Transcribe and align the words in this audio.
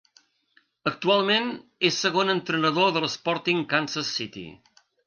Actualment 0.91 1.51
és 1.91 2.01
segon 2.07 2.35
entrenador 2.35 2.91
de 2.97 3.03
l'Sporting 3.07 3.65
Kansas 3.77 4.13
City. 4.21 4.53